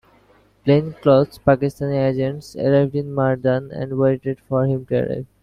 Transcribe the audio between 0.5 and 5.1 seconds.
Plainclothes Pakistani agents arrived in Mardan and waited for him to